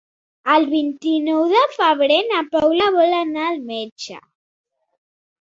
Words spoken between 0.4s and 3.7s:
El vint-i-nou de febrer na Paula vol anar al